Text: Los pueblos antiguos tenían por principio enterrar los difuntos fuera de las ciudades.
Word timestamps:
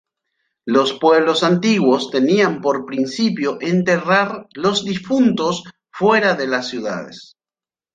Los 0.65 0.97
pueblos 0.97 1.43
antiguos 1.43 2.09
tenían 2.09 2.59
por 2.61 2.87
principio 2.87 3.59
enterrar 3.61 4.47
los 4.55 4.83
difuntos 4.83 5.61
fuera 5.91 6.33
de 6.33 6.47
las 6.47 6.69
ciudades. 6.69 7.37